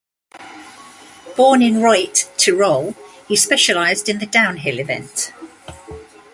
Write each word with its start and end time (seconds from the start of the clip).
Born 1.37 1.61
in 1.61 1.79
Reutte, 1.83 2.25
Tyrol, 2.35 2.95
he 3.27 3.35
specialized 3.35 4.09
in 4.09 4.17
the 4.17 4.25
downhill 4.25 4.79
event. 4.79 5.31